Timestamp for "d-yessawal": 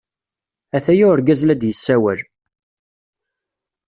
1.55-2.19